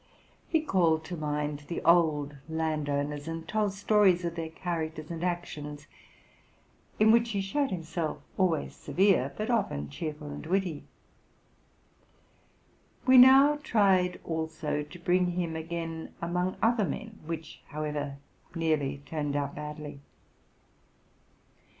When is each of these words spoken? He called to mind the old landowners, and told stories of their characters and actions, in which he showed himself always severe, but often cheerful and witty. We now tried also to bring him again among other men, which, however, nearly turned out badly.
He 0.49 0.61
called 0.61 1.05
to 1.05 1.15
mind 1.15 1.65
the 1.67 1.79
old 1.83 2.35
landowners, 2.49 3.27
and 3.27 3.47
told 3.47 3.71
stories 3.73 4.25
of 4.25 4.33
their 4.33 4.49
characters 4.49 5.11
and 5.11 5.23
actions, 5.23 5.85
in 6.99 7.11
which 7.11 7.29
he 7.29 7.39
showed 7.41 7.69
himself 7.69 8.17
always 8.35 8.75
severe, 8.75 9.31
but 9.37 9.51
often 9.51 9.91
cheerful 9.91 10.31
and 10.31 10.43
witty. 10.47 10.85
We 13.05 13.19
now 13.19 13.59
tried 13.61 14.19
also 14.23 14.81
to 14.81 14.99
bring 14.99 15.33
him 15.33 15.55
again 15.55 16.15
among 16.19 16.57
other 16.63 16.83
men, 16.85 17.19
which, 17.27 17.61
however, 17.67 18.17
nearly 18.55 19.03
turned 19.05 19.35
out 19.35 19.53
badly. 19.53 19.99